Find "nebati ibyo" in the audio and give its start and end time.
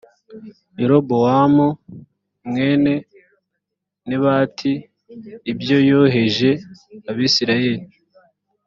4.07-5.77